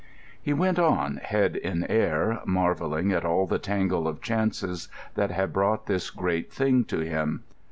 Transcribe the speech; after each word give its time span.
He 0.41 0.51
went 0.51 0.79
on, 0.79 1.17
head 1.17 1.55
in 1.55 1.83
air, 1.85 2.39
marvelling 2.45 3.11
at 3.11 3.23
all 3.23 3.45
the 3.45 3.59
tangle 3.59 4.07
of 4.07 4.19
chances 4.19 4.89
that 5.13 5.29
had 5.29 5.53
brought 5.53 5.85
this 5.85 6.09
great 6.09 6.51
thing 6.51 6.85
to 6.85 7.01
him. 7.01 7.43